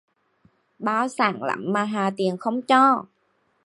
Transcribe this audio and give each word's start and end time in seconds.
Bao 0.79 1.07
sản 1.07 1.43
lắm 1.43 1.65
mà 1.73 1.83
hà 1.85 2.11
tiện 2.17 2.37
không 2.37 2.61
cho 2.61 3.05